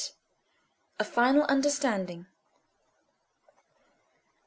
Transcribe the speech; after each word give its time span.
A 0.99 1.03
Final 1.03 1.43
Understanding. 1.45 2.25